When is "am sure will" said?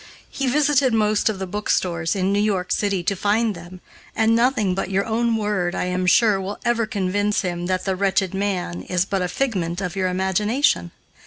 5.83-6.57